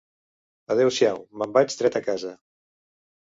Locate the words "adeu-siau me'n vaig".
0.75-1.77